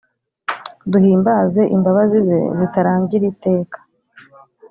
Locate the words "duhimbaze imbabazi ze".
0.91-2.39